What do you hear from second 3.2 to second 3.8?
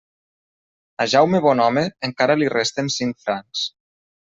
francs.